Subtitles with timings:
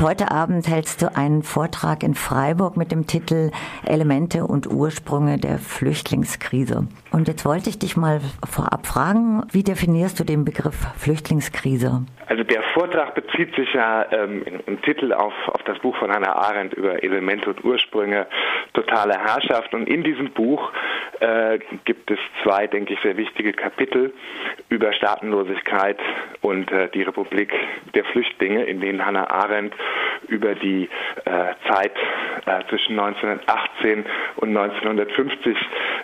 [0.00, 3.50] Heute Abend hältst du einen Vortrag in Freiburg mit dem Titel
[3.84, 6.88] Elemente und Ursprünge der Flüchtlingskrise.
[7.12, 12.06] Und jetzt wollte ich dich mal vorab fragen, wie definierst du den Begriff Flüchtlingskrise?
[12.28, 16.34] Also der Vortrag bezieht sich ja ähm, im Titel auf, auf das Buch von Hannah
[16.34, 18.26] Arendt über Elemente und Ursprünge,
[18.72, 19.74] totale Herrschaft.
[19.74, 20.72] Und in diesem Buch
[21.20, 24.14] äh, gibt es zwei, denke ich, sehr wichtige Kapitel
[24.68, 25.98] über Staatenlosigkeit
[26.40, 27.52] und äh, die Republik
[27.94, 29.74] der Flüchtlinge, in denen Hannah Arendt
[30.28, 30.88] über die
[31.24, 31.96] äh, Zeit
[32.46, 34.04] äh, zwischen 1918
[34.36, 35.56] und 1950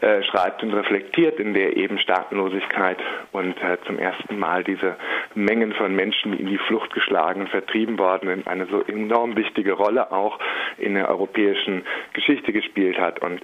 [0.00, 2.98] äh, schreibt und reflektiert, in der eben Staatenlosigkeit
[3.32, 4.96] und äh, zum ersten Mal diese
[5.34, 9.36] Mengen von Menschen, die in die Flucht geschlagen und vertrieben worden sind, eine so enorm
[9.36, 10.38] wichtige Rolle auch
[10.78, 13.20] in der europäischen Geschichte gespielt hat.
[13.20, 13.40] Und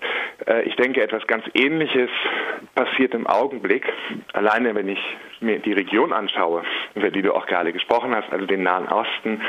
[0.47, 2.11] äh, ich denke, etwas ganz Ähnliches
[2.75, 3.85] passiert im Augenblick.
[4.33, 5.01] Alleine, wenn ich
[5.41, 6.63] mir die Region anschaue,
[6.95, 9.41] über die du auch gerade gesprochen hast, also den Nahen Osten,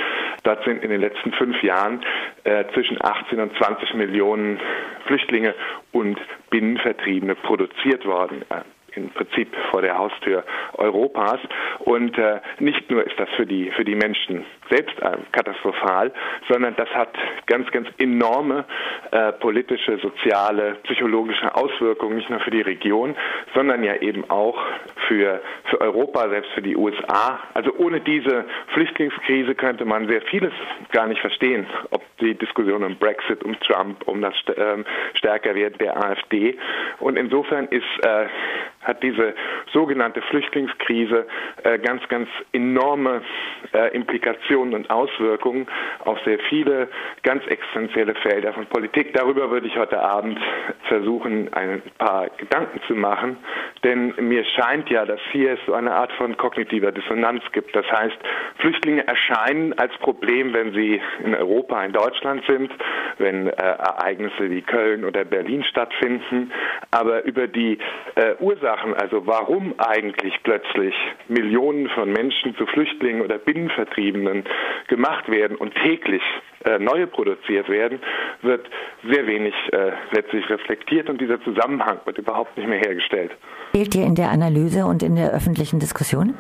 [0.48, 2.02] dort sind in den letzten fünf Jahren
[2.46, 4.60] äh, zwischen 18 und 20 Millionen
[5.06, 5.54] Flüchtlinge
[5.92, 6.18] und
[6.50, 8.44] Binnenvertriebene produziert worden.
[8.50, 8.62] Äh,
[8.98, 11.40] im Prinzip vor der Haustür Europas.
[11.80, 16.12] Und äh, nicht nur ist das für die, für die Menschen selbst äh, katastrophal,
[16.50, 18.66] sondern das hat ganz, ganz enorme
[19.12, 23.16] äh, politische, soziale, psychologische Auswirkungen, nicht nur für die Region,
[23.54, 24.58] sondern ja eben auch
[25.08, 27.40] für, für Europa, selbst für die USA.
[27.54, 30.54] Also ohne diese Flüchtlingskrise könnte man sehr vieles
[30.92, 34.86] gar nicht verstehen, ob die Diskussion um Brexit, um Trump, um das ähm,
[35.16, 36.58] Stärkerwerden der AfD.
[37.00, 38.28] Und insofern ist äh,
[38.88, 39.34] hat diese
[39.74, 41.28] sogenannte Flüchtlingskrise
[41.64, 43.22] äh, ganz, ganz enorme
[43.74, 45.68] äh, Implikationen und Auswirkungen
[46.06, 46.88] auf sehr viele
[47.24, 49.14] ganz existenzielle Felder von Politik.
[49.14, 50.40] Darüber würde ich heute Abend
[50.88, 53.38] versuchen, ein paar Gedanken zu machen,
[53.84, 57.76] denn mir scheint ja, dass hier es so eine Art von kognitiver Dissonanz gibt.
[57.76, 58.18] Das heißt,
[58.58, 62.72] Flüchtlinge erscheinen als Problem, wenn sie in Europa, in Deutschland sind,
[63.18, 66.52] wenn äh, Ereignisse wie Köln oder Berlin stattfinden,
[66.92, 67.78] aber über die
[68.16, 70.96] äh, Ursachen, also warum eigentlich plötzlich
[71.28, 74.44] Millionen von Menschen zu Flüchtlingen oder Binnenvertriebenen
[74.88, 76.24] gemacht werden und täglich
[76.68, 78.00] äh, neue produziert werden,
[78.42, 78.68] wird
[79.10, 83.32] sehr wenig äh, letztlich reflektiert und dieser Zusammenhang wird überhaupt nicht mehr hergestellt.
[83.72, 86.36] Fehlt dir in der Analyse und in der öffentlichen Diskussion?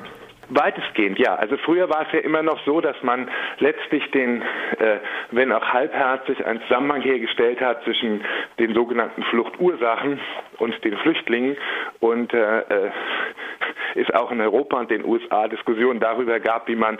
[0.49, 1.35] Weitestgehend, ja.
[1.35, 3.29] Also früher war es ja immer noch so, dass man
[3.59, 4.41] letztlich den,
[4.79, 4.99] äh,
[5.31, 8.21] wenn auch halbherzig, einen Zusammenhang hergestellt hat zwischen
[8.57, 10.19] den sogenannten Fluchtursachen
[10.59, 11.57] und den Flüchtlingen
[11.99, 12.91] und äh, äh
[13.95, 16.99] es auch in Europa und den USA Diskussionen darüber gab, wie man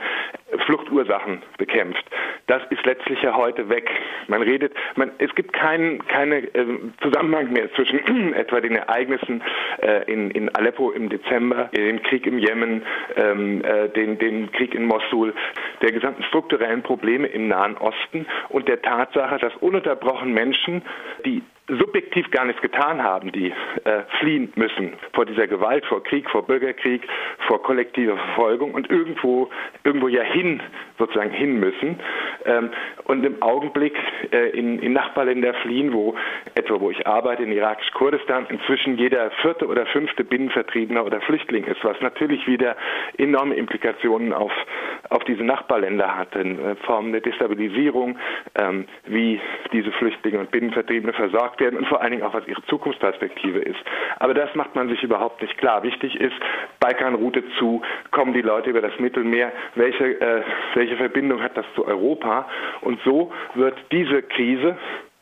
[0.66, 2.04] Fluchtursachen bekämpft.
[2.48, 3.90] Das ist letztlich ja heute weg.
[4.28, 6.66] Man redet, man, es gibt keinen keine, äh,
[7.02, 9.44] Zusammenhang mehr zwischen etwa den Ereignissen
[9.82, 12.84] äh, in, in Aleppo im Dezember, dem Krieg im Jemen,
[13.18, 15.34] ähm, äh, den, den Krieg in Mosul,
[15.82, 20.84] der gesamten strukturellen Probleme im Nahen Osten und der Tatsache, dass ununterbrochen Menschen,
[21.26, 23.54] die subjektiv gar nichts getan haben, die
[23.84, 27.06] äh, fliehen müssen vor dieser Gewalt, vor Krieg, vor Bürgerkrieg,
[27.48, 29.50] vor kollektiver Verfolgung und irgendwo
[29.84, 30.62] irgendwo ja hin
[30.98, 32.00] sozusagen hin müssen
[32.48, 32.72] ähm,
[33.04, 33.96] und im Augenblick
[34.32, 36.16] äh, in, in Nachbarländer fliehen, wo
[36.56, 41.66] etwa wo ich arbeite in irakisch Kurdistan inzwischen jeder vierte oder fünfte Binnenvertriebener oder Flüchtling
[41.66, 42.76] ist, was natürlich wieder
[43.18, 44.52] enorme Implikationen auf
[45.10, 48.18] auf diese Nachbarländer hat in äh, Form der Destabilisierung,
[48.56, 49.40] ähm, wie
[49.72, 53.80] diese Flüchtlinge und Binnenvertriebene versorgt werden und vor allen Dingen auch, was ihre Zukunftsperspektive ist.
[54.20, 55.84] Aber das macht man sich überhaupt nicht klar.
[55.84, 56.36] Wichtig ist,
[56.88, 57.82] Balkanroute zu,
[58.12, 60.42] kommen die Leute über das Mittelmeer, welche, äh,
[60.74, 62.48] welche Verbindung hat das zu Europa?
[62.80, 64.78] Und so wird diese Krise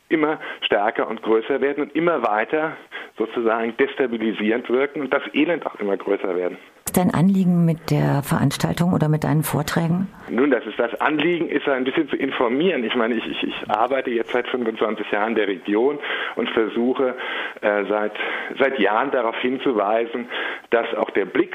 [0.08, 2.76] immer stärker und größer werden und immer weiter
[3.18, 6.56] sozusagen destabilisierend wirken und das Elend auch immer größer werden
[6.96, 10.08] dein Anliegen mit der Veranstaltung oder mit deinen Vorträgen?
[10.28, 12.84] Nun, das ist das Anliegen, ist ein bisschen zu informieren.
[12.84, 15.98] Ich meine, ich, ich, ich arbeite jetzt seit 25 Jahren in der Region
[16.36, 17.14] und versuche
[17.60, 18.12] äh, seit,
[18.58, 20.28] seit Jahren darauf hinzuweisen,
[20.70, 21.54] dass auch der Blick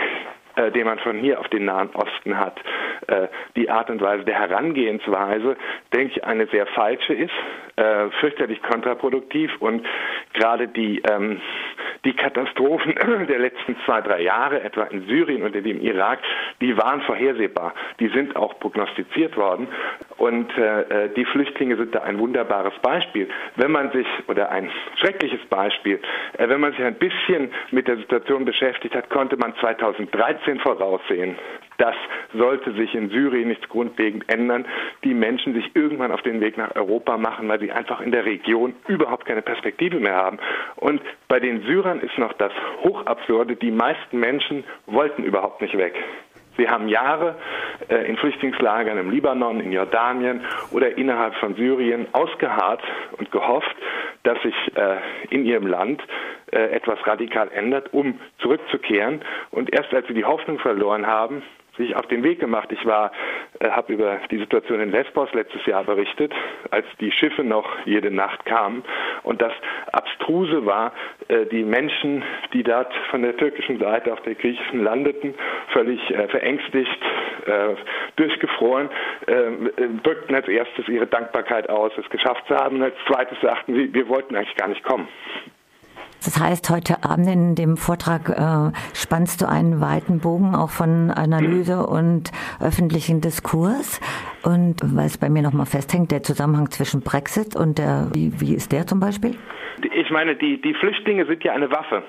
[0.55, 2.59] äh, den man von hier auf den Nahen Osten hat,
[3.07, 5.55] äh, die Art und Weise der Herangehensweise,
[5.93, 7.31] denke ich, eine sehr falsche ist,
[7.77, 9.85] äh, fürchterlich kontraproduktiv und
[10.33, 11.39] gerade die ähm,
[12.05, 12.95] die Katastrophen
[13.27, 16.19] der letzten zwei, drei Jahre, etwa in Syrien und in dem Irak,
[16.59, 17.73] die waren vorhersehbar.
[17.99, 19.67] Die sind auch prognostiziert worden.
[20.17, 23.27] Und äh, die Flüchtlinge sind da ein wunderbares Beispiel.
[23.55, 25.99] Wenn man sich, oder ein schreckliches Beispiel,
[26.37, 31.37] äh, wenn man sich ein bisschen mit der Situation beschäftigt hat, konnte man 2013 voraussehen,
[31.81, 31.95] das
[32.33, 34.65] sollte sich in Syrien nichts grundlegend ändern.
[35.03, 38.25] Die Menschen sich irgendwann auf den Weg nach Europa machen, weil sie einfach in der
[38.25, 40.37] Region überhaupt keine Perspektive mehr haben.
[40.75, 42.51] Und bei den Syrern ist noch das
[42.83, 45.95] Hochabsurde, die meisten Menschen wollten überhaupt nicht weg.
[46.57, 47.35] Sie haben Jahre
[47.89, 50.41] äh, in Flüchtlingslagern im Libanon, in Jordanien
[50.71, 52.83] oder innerhalb von Syrien ausgeharrt
[53.17, 53.75] und gehofft,
[54.23, 54.97] dass sich äh,
[55.31, 56.03] in ihrem Land
[56.51, 59.21] äh, etwas radikal ändert, um zurückzukehren.
[59.49, 61.41] Und erst als sie die Hoffnung verloren haben,
[61.77, 62.71] sich auf den Weg gemacht.
[62.71, 63.11] Ich war,
[63.59, 66.33] äh, habe über die Situation in Lesbos letztes Jahr berichtet,
[66.69, 68.83] als die Schiffe noch jede Nacht kamen.
[69.23, 69.53] Und das
[69.91, 70.93] Abstruse war,
[71.27, 72.23] äh, die Menschen,
[72.53, 75.33] die dort von der türkischen Seite auf der griechischen landeten,
[75.69, 77.01] völlig äh, verängstigt,
[77.45, 77.75] äh,
[78.15, 78.89] durchgefroren,
[79.27, 79.43] äh,
[80.03, 82.77] drückten als erstes ihre Dankbarkeit aus, es geschafft zu haben.
[82.77, 85.07] Und als zweites sagten sie, wir wollten eigentlich gar nicht kommen.
[86.23, 91.09] Das heißt, heute Abend in dem Vortrag äh, spannst du einen weiten Bogen auch von
[91.09, 92.31] Analyse und
[92.61, 93.99] öffentlichen Diskurs.
[94.43, 98.53] Und weil es bei mir nochmal festhängt, der Zusammenhang zwischen Brexit und der, wie, wie
[98.53, 99.35] ist der zum Beispiel?
[99.95, 102.03] Ich meine, die, die Flüchtlinge sind ja eine Waffe.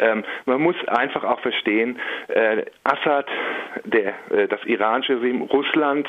[0.00, 3.26] Ähm, man muss einfach auch verstehen, äh, Assad,
[3.84, 6.08] der, äh, das iranische Regime, Russland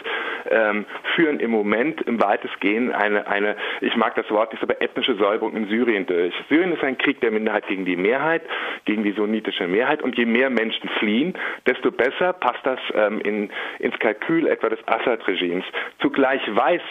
[0.49, 5.15] ähm, führen im Moment im weitestgehend eine, eine, ich mag das Wort nicht, aber ethnische
[5.15, 6.33] Säuberung in Syrien durch.
[6.49, 8.43] Syrien ist ein Krieg der Minderheit gegen die Mehrheit,
[8.85, 11.33] gegen die sunnitische Mehrheit und je mehr Menschen fliehen,
[11.67, 13.49] desto besser passt das ähm, in,
[13.79, 15.65] ins Kalkül etwa des Assad-Regimes.
[15.99, 16.81] Zugleich weiß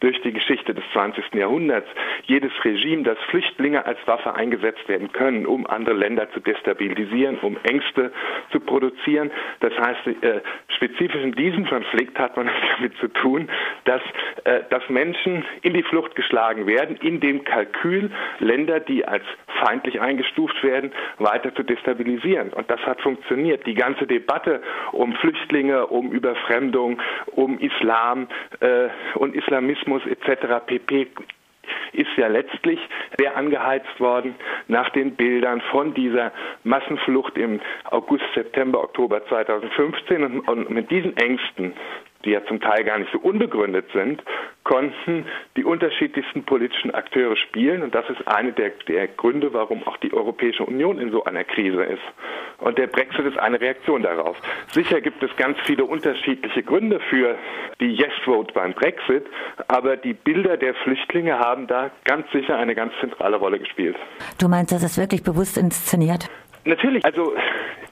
[0.00, 1.34] durch die Geschichte des 20.
[1.34, 1.88] Jahrhunderts
[2.24, 7.56] jedes Regime, dass Flüchtlinge als Waffe eingesetzt werden können, um andere Länder zu destabilisieren, um
[7.62, 8.12] Ängste
[8.50, 9.30] zu produzieren.
[9.60, 13.48] Das heißt, äh, spezifisch in diesem Konflikt hat man es damit zu tun,
[13.84, 14.02] dass,
[14.44, 19.24] äh, dass Menschen in die Flucht geschlagen werden, in dem Kalkül Länder, die als
[19.60, 22.52] feindlich eingestuft werden, weiter zu destabilisieren.
[22.52, 23.66] Und das hat funktioniert.
[23.66, 24.62] Die ganze Debatte
[24.92, 28.28] um Flüchtlinge, um Überfremdung, um Islam
[28.60, 30.64] äh, und Islamismus etc.
[30.66, 31.08] pp
[31.94, 32.78] ist ja letztlich
[33.18, 34.34] sehr angeheizt worden
[34.68, 36.32] nach den Bildern von dieser
[36.64, 37.60] Massenflucht im
[37.90, 41.74] August, September, Oktober 2015 und, und mit diesen Ängsten
[42.24, 44.22] die ja zum Teil gar nicht so unbegründet sind,
[44.64, 45.26] konnten
[45.56, 47.82] die unterschiedlichsten politischen Akteure spielen.
[47.82, 51.44] Und das ist eine der, der, Gründe, warum auch die Europäische Union in so einer
[51.44, 52.02] Krise ist.
[52.58, 54.36] Und der Brexit ist eine Reaktion darauf.
[54.68, 57.36] Sicher gibt es ganz viele unterschiedliche Gründe für
[57.80, 59.26] die Yes-Vote beim Brexit,
[59.68, 63.96] aber die Bilder der Flüchtlinge haben da ganz sicher eine ganz zentrale Rolle gespielt.
[64.38, 66.30] Du meinst, das ist wirklich bewusst inszeniert?
[66.64, 67.34] Natürlich, also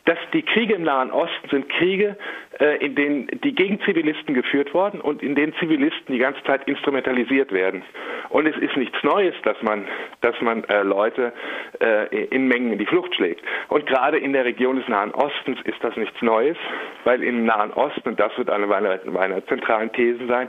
[0.04, 2.16] dass die Kriege im Nahen Osten sind Kriege,
[2.62, 7.52] in denen die gegen Zivilisten geführt worden und in denen Zivilisten die ganze Zeit instrumentalisiert
[7.52, 7.82] werden.
[8.28, 9.86] Und es ist nichts Neues, dass man,
[10.20, 11.32] dass man äh, Leute
[11.80, 13.42] äh, in Mengen in die Flucht schlägt.
[13.68, 16.56] Und gerade in der Region des Nahen Ostens ist das nichts Neues,
[17.04, 20.48] weil im Nahen Osten, und das wird eine meiner, meiner zentralen Thesen sein,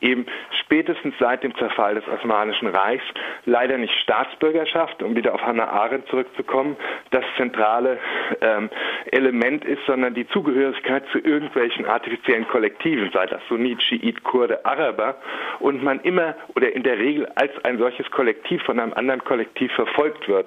[0.00, 0.26] eben
[0.60, 3.04] spätestens seit dem Zerfall des Osmanischen Reichs
[3.46, 6.76] leider nicht Staatsbürgerschaft, um wieder auf Hannah Arendt zurückzukommen,
[7.10, 7.98] das zentrale
[8.40, 8.70] ähm,
[9.10, 11.18] Element ist, sondern die Zugehörigkeit zu
[11.48, 15.16] irgendwelchen artifiziellen Kollektiven, sei das Sunnit, Schiit, Kurde, Araber,
[15.60, 19.72] und man immer oder in der Regel als ein solches Kollektiv von einem anderen Kollektiv
[19.72, 20.46] verfolgt wird.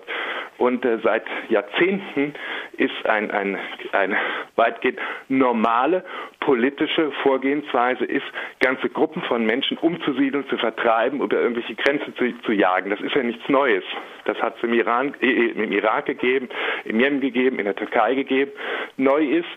[0.58, 2.34] Und äh, seit Jahrzehnten
[2.78, 3.58] ist ein, ein,
[3.94, 4.16] eine
[4.56, 6.04] weitgehend normale
[6.40, 8.26] politische Vorgehensweise ist,
[8.60, 12.90] ganze Gruppen von Menschen umzusiedeln, zu vertreiben, oder irgendwelche Grenzen zu, zu jagen.
[12.92, 13.84] Das ist ja nichts Neues.
[14.26, 16.50] Das hat es im, Iran, äh, im Irak gegeben,
[16.86, 18.52] im Jemen gegeben, in der Türkei gegeben.
[18.98, 19.48] Neu ist,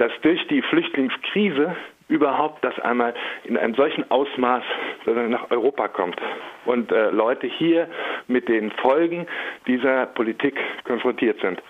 [0.00, 1.76] dass durch die Flüchtlingskrise
[2.08, 3.14] überhaupt das einmal
[3.44, 4.64] in einem solchen Ausmaß
[5.28, 6.20] nach Europa kommt
[6.64, 7.86] und äh, Leute hier
[8.26, 9.26] mit den Folgen
[9.66, 11.62] dieser Politik konfrontiert sind.